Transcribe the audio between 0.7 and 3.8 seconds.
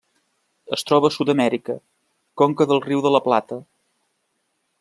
Es troba a Sud-amèrica: conca del Riu de la Plata.